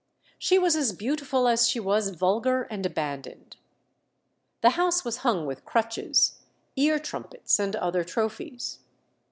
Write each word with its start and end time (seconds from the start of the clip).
She 0.39 0.57
was 0.57 0.75
as 0.75 0.93
beautiful 0.93 1.47
as 1.47 1.69
she 1.69 1.79
was 1.79 2.09
vulgar 2.09 2.63
and 2.63 2.83
abandoned. 2.87 3.57
The 4.61 4.71
house 4.71 5.05
was 5.05 5.17
hung 5.17 5.45
with 5.45 5.63
crutches, 5.63 6.39
ear 6.75 6.97
trumpets, 6.97 7.59
and 7.59 7.75
other 7.75 8.03
trophies. 8.03 8.79